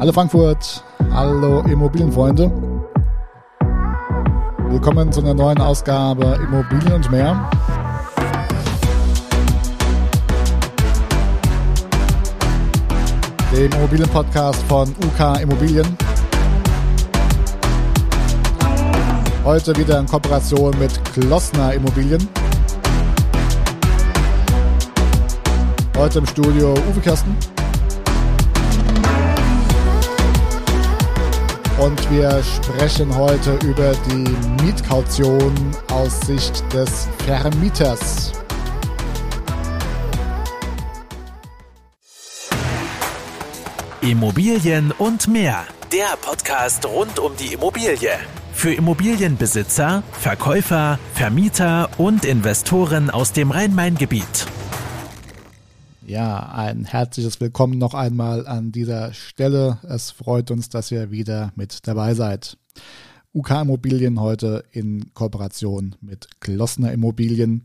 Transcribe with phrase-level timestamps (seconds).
[0.00, 2.52] Hallo Frankfurt, hallo Immobilienfreunde.
[4.68, 7.50] Willkommen zu einer neuen Ausgabe Immobilien und mehr.
[13.52, 15.98] Dem Immobilienpodcast von UK Immobilien.
[19.42, 22.28] Heute wieder in Kooperation mit Klossner Immobilien.
[25.96, 27.36] Heute im Studio Uwe Kersten.
[31.78, 35.54] Und wir sprechen heute über die Mietkaution
[35.92, 38.32] aus Sicht des Vermieters.
[44.00, 45.66] Immobilien und mehr.
[45.92, 48.10] Der Podcast rund um die Immobilie.
[48.52, 54.46] Für Immobilienbesitzer, Verkäufer, Vermieter und Investoren aus dem Rhein-Main-Gebiet.
[56.08, 59.76] Ja, ein herzliches Willkommen noch einmal an dieser Stelle.
[59.86, 62.56] Es freut uns, dass ihr wieder mit dabei seid.
[63.34, 67.62] UK Immobilien heute in Kooperation mit Glossner Immobilien.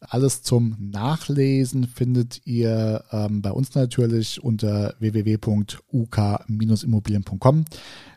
[0.00, 7.64] Alles zum Nachlesen findet ihr ähm, bei uns natürlich unter www.uk-immobilien.com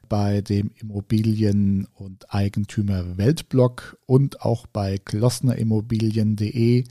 [0.09, 6.85] bei dem Immobilien- und Eigentümer-Weltblog und auch bei glossnerimmobilien.de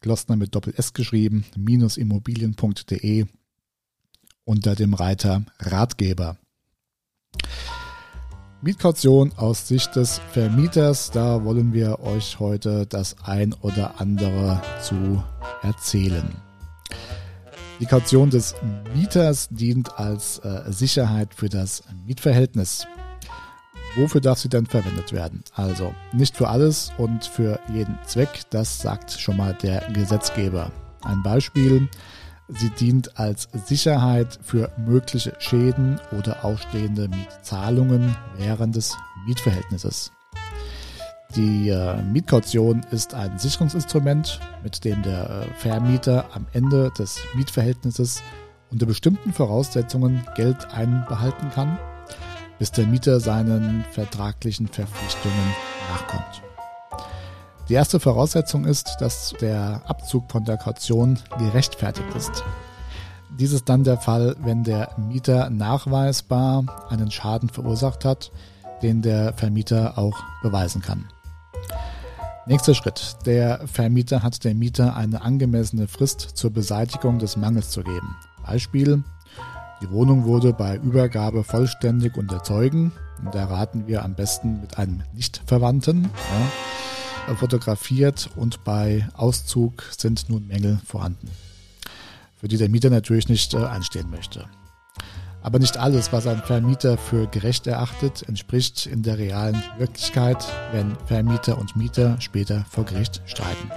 [0.00, 3.26] Glossner mit Doppel S geschrieben, minusimmobilien.de
[4.44, 6.36] unter dem Reiter Ratgeber.
[8.62, 15.22] Mietkaution aus Sicht des Vermieters, da wollen wir euch heute das ein oder andere zu
[15.62, 16.34] erzählen.
[17.80, 18.54] Die Kaution des
[18.94, 22.86] Mieters dient als äh, Sicherheit für das Mietverhältnis.
[23.96, 25.42] Wofür darf sie denn verwendet werden?
[25.54, 30.70] Also nicht für alles und für jeden Zweck, das sagt schon mal der Gesetzgeber.
[31.02, 31.88] Ein Beispiel,
[32.48, 38.96] sie dient als Sicherheit für mögliche Schäden oder ausstehende Mietzahlungen während des
[39.26, 40.12] Mietverhältnisses.
[41.34, 48.22] Die äh, Mietkaution ist ein Sicherungsinstrument, mit dem der äh, Vermieter am Ende des Mietverhältnisses
[48.70, 51.78] unter bestimmten Voraussetzungen Geld einbehalten kann
[52.60, 55.54] bis der Mieter seinen vertraglichen Verpflichtungen
[55.90, 56.42] nachkommt.
[57.70, 62.44] Die erste Voraussetzung ist, dass der Abzug von der Kaution gerechtfertigt ist.
[63.38, 68.30] Dies ist dann der Fall, wenn der Mieter nachweisbar einen Schaden verursacht hat,
[68.82, 71.08] den der Vermieter auch beweisen kann.
[72.44, 73.16] Nächster Schritt.
[73.24, 78.16] Der Vermieter hat der Mieter eine angemessene Frist zur Beseitigung des Mangels zu geben.
[78.44, 79.02] Beispiel,
[79.80, 82.92] die Wohnung wurde bei Übergabe vollständig unter Zeugen.
[83.24, 86.04] Und da raten wir am besten mit einem Nichtverwandten.
[87.28, 91.30] Ja, fotografiert und bei Auszug sind nun Mängel vorhanden,
[92.36, 94.46] für die der Mieter natürlich nicht äh, einstehen möchte.
[95.42, 100.96] Aber nicht alles, was ein Vermieter für gerecht erachtet, entspricht in der realen Wirklichkeit, wenn
[101.06, 103.70] Vermieter und Mieter später vor Gericht streiten.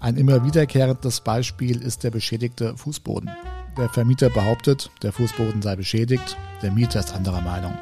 [0.00, 3.30] Ein immer wiederkehrendes Beispiel ist der beschädigte Fußboden.
[3.78, 7.72] Der Vermieter behauptet, der Fußboden sei beschädigt, der Mieter ist anderer Meinung.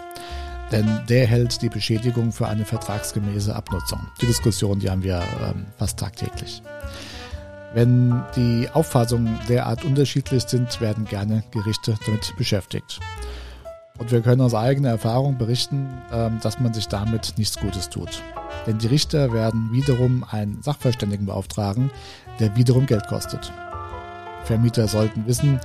[0.71, 4.01] Denn der hält die Beschädigung für eine vertragsgemäße Abnutzung.
[4.21, 6.63] Die Diskussion, die haben wir ähm, fast tagtäglich.
[7.75, 13.01] Wenn die Auffassungen derart unterschiedlich sind, werden gerne Gerichte damit beschäftigt.
[13.99, 18.23] Und wir können aus eigener Erfahrung berichten, ähm, dass man sich damit nichts Gutes tut.
[18.67, 21.91] Denn die Richter werden wiederum einen Sachverständigen beauftragen,
[22.39, 23.53] der wiederum Geld kostet.
[24.45, 25.61] Vermieter sollten wissen,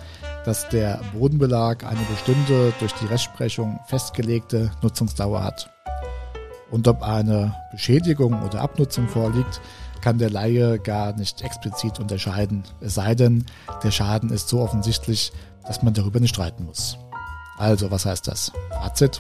[0.46, 5.72] dass der Bodenbelag eine bestimmte, durch die Rechtsprechung festgelegte Nutzungsdauer hat.
[6.72, 9.62] Und ob eine Beschädigung oder Abnutzung vorliegt,
[10.02, 13.46] kann der Laie gar nicht explizit unterscheiden, es sei denn,
[13.84, 15.32] der Schaden ist so offensichtlich,
[15.66, 16.98] dass man darüber nicht streiten muss.
[17.58, 18.52] Also, was heißt das?
[18.70, 19.20] Fazit.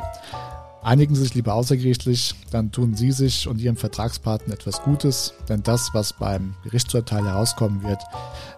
[0.85, 5.63] Einigen Sie sich lieber außergerichtlich, dann tun Sie sich und Ihrem Vertragspartner etwas Gutes, denn
[5.63, 8.03] das, was beim Gerichtsurteil herauskommen wird,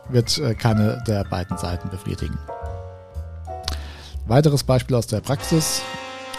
[0.10, 2.38] wird äh, keine der beiden Seiten befriedigen.
[4.26, 5.82] Weiteres Beispiel aus der Praxis,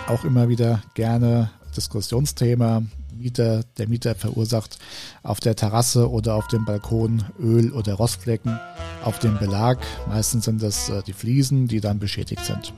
[0.08, 2.82] auch immer wieder gerne Diskussionsthema.
[3.16, 4.78] Mieter, der Mieter verursacht
[5.22, 8.60] auf der Terrasse oder auf dem Balkon Öl- oder Rostflecken
[9.02, 9.78] auf dem Belag.
[10.06, 12.74] Meistens sind das äh, die Fliesen, die dann beschädigt sind.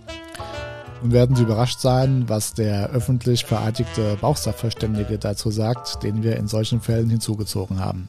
[1.02, 6.46] Nun werden Sie überrascht sein, was der öffentlich vereidigte Bauchsachverständige dazu sagt, den wir in
[6.46, 8.08] solchen Fällen hinzugezogen haben.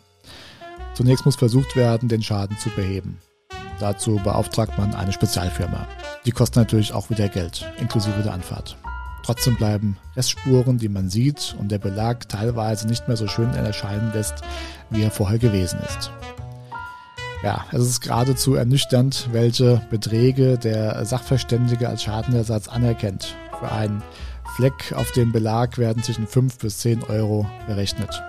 [0.94, 3.20] Zunächst muss versucht werden, den Schaden zu beheben.
[3.80, 5.88] Dazu beauftragt man eine Spezialfirma.
[6.26, 8.78] Die kostet natürlich auch wieder Geld, inklusive der Anfahrt.
[9.24, 14.12] Trotzdem bleiben Restspuren, die man sieht und der Belag teilweise nicht mehr so schön erscheinen
[14.14, 14.36] lässt,
[14.90, 16.12] wie er vorher gewesen ist.
[17.44, 23.36] Ja, es ist geradezu ernüchternd, welche Beträge der Sachverständige als Schadenersatz anerkennt.
[23.60, 24.04] Für einen
[24.56, 28.22] Fleck auf dem Belag werden zwischen 5 bis 10 Euro berechnet.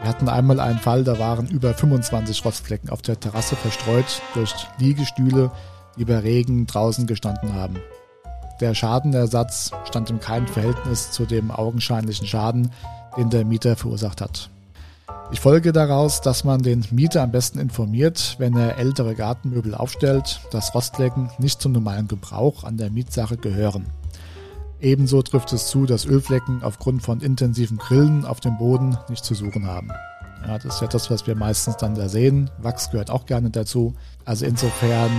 [0.00, 4.54] Wir hatten einmal einen Fall, da waren über 25 Rostflecken auf der Terrasse verstreut durch
[4.78, 5.50] Liegestühle,
[5.98, 7.76] die bei Regen draußen gestanden haben.
[8.62, 12.70] Der Schadenersatz stand in keinem Verhältnis zu dem augenscheinlichen Schaden,
[13.18, 14.48] den der Mieter verursacht hat.
[15.32, 20.40] Ich folge daraus, dass man den Mieter am besten informiert, wenn er ältere Gartenmöbel aufstellt,
[20.50, 23.86] dass Rostflecken nicht zum normalen Gebrauch an der Mietsache gehören.
[24.80, 29.34] Ebenso trifft es zu, dass Ölflecken aufgrund von intensiven Grillen auf dem Boden nicht zu
[29.34, 29.90] suchen haben.
[30.46, 32.50] Ja, das ist ja das, was wir meistens dann da sehen.
[32.58, 33.94] Wachs gehört auch gerne dazu.
[34.24, 35.10] Also insofern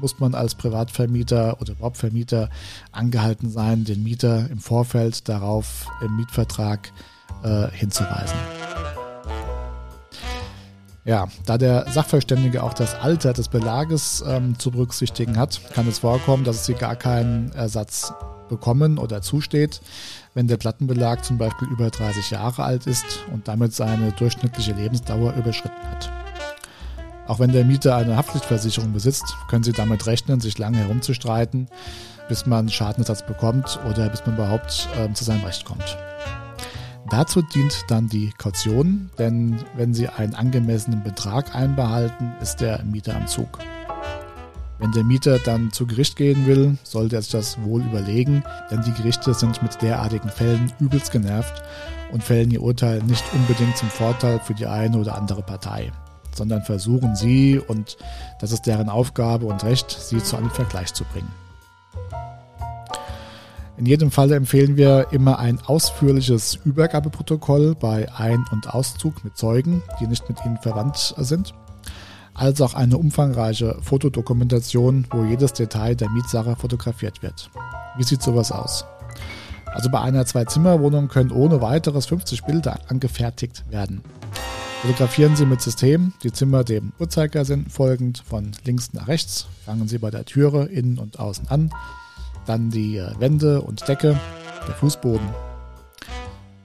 [0.00, 2.48] muss man als Privatvermieter oder überhaupt Vermieter
[2.90, 6.90] angehalten sein, den Mieter im Vorfeld darauf im Mietvertrag
[7.44, 8.38] äh, hinzuweisen.
[11.04, 15.98] Ja, da der Sachverständige auch das Alter des Belages ähm, zu berücksichtigen hat, kann es
[15.98, 18.12] vorkommen, dass sie gar keinen Ersatz
[18.48, 19.80] bekommen oder zusteht,
[20.34, 25.34] wenn der Plattenbelag zum Beispiel über 30 Jahre alt ist und damit seine durchschnittliche Lebensdauer
[25.34, 26.12] überschritten hat.
[27.26, 31.66] Auch wenn der Mieter eine Haftpflichtversicherung besitzt, können Sie damit rechnen, sich lange herumzustreiten,
[32.28, 35.96] bis man Schadenersatz bekommt oder bis man überhaupt äh, zu seinem Recht kommt.
[37.12, 43.14] Dazu dient dann die Kaution, denn wenn Sie einen angemessenen Betrag einbehalten, ist der Mieter
[43.14, 43.58] am Zug.
[44.78, 48.80] Wenn der Mieter dann zu Gericht gehen will, sollte er sich das wohl überlegen, denn
[48.80, 51.62] die Gerichte sind mit derartigen Fällen übelst genervt
[52.12, 55.92] und fällen ihr Urteil nicht unbedingt zum Vorteil für die eine oder andere Partei,
[56.34, 57.98] sondern versuchen sie, und
[58.40, 61.28] das ist deren Aufgabe und Recht, sie zu einem Vergleich zu bringen.
[63.82, 69.82] In jedem Fall empfehlen wir immer ein ausführliches Übergabeprotokoll bei Ein- und Auszug mit Zeugen,
[69.98, 71.52] die nicht mit Ihnen verwandt sind,
[72.32, 77.50] als auch eine umfangreiche Fotodokumentation, wo jedes Detail der Mietsache fotografiert wird.
[77.96, 78.84] Wie sieht sowas aus?
[79.66, 84.00] Also bei einer Zwei-Zimmer-Wohnung können ohne weiteres 50 Bilder angefertigt werden.
[84.82, 89.48] Fotografieren Sie mit System die Zimmer dem Uhrzeigersinn folgend von links nach rechts.
[89.66, 91.72] Fangen Sie bei der Türe innen und außen an
[92.46, 94.18] dann die äh, Wände und Decke,
[94.66, 95.28] der Fußboden.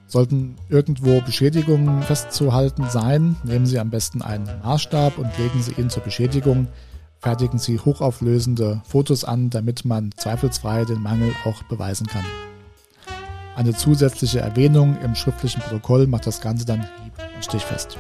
[0.08, 5.90] Sollten irgendwo Beschädigungen festzuhalten sein, nehmen Sie am besten einen Maßstab und legen Sie ihn
[5.90, 6.68] zur Beschädigung.
[7.20, 12.24] Fertigen Sie hochauflösende Fotos an, damit man zweifelsfrei den Mangel auch beweisen kann.
[13.56, 17.98] Eine zusätzliche Erwähnung im schriftlichen Protokoll macht das Ganze dann hieb- und stichfest.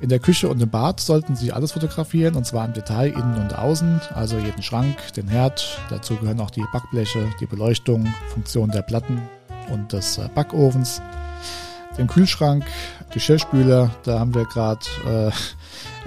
[0.00, 3.36] In der Küche und im Bad sollten Sie alles fotografieren und zwar im Detail innen
[3.36, 5.80] und außen, also jeden Schrank, den Herd.
[5.90, 9.20] Dazu gehören auch die Backbleche, die Beleuchtung, Funktion der Platten
[9.72, 11.02] und des äh, Backofens,
[11.98, 12.64] den Kühlschrank,
[13.10, 13.90] Geschirrspüler.
[14.04, 15.30] Da haben wir gerade äh,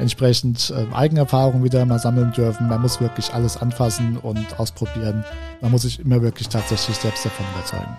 [0.01, 2.69] entsprechend äh, Eigenerfahrung wieder mal sammeln dürfen.
[2.69, 5.25] Man muss wirklich alles anfassen und ausprobieren.
[5.59, 7.97] Man muss sich immer wirklich tatsächlich selbst davon überzeugen.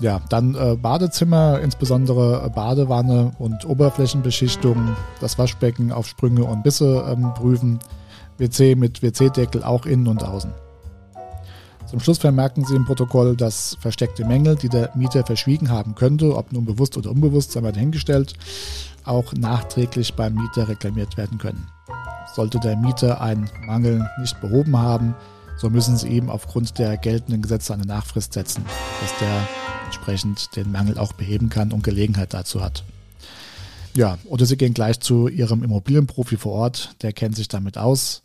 [0.00, 7.04] Ja, dann äh, Badezimmer, insbesondere äh, Badewanne und Oberflächenbeschichtung, das Waschbecken auf Sprünge und Bisse
[7.06, 7.80] ähm, prüfen,
[8.38, 10.52] WC mit WC-Deckel auch innen und außen.
[11.86, 16.34] Zum Schluss vermerken Sie im Protokoll, dass versteckte Mängel, die der Mieter verschwiegen haben könnte,
[16.36, 18.34] ob nun bewusst oder unbewusst, sei mal dahingestellt,
[19.04, 21.66] auch nachträglich beim Mieter reklamiert werden können.
[22.34, 25.14] Sollte der Mieter einen Mangel nicht behoben haben,
[25.58, 28.64] so müssen Sie ihm aufgrund der geltenden Gesetze eine Nachfrist setzen,
[29.02, 32.84] dass der entsprechend den Mangel auch beheben kann und Gelegenheit dazu hat.
[33.96, 38.22] Ja, oder Sie gehen gleich zu Ihrem Immobilienprofi vor Ort, der kennt sich damit aus.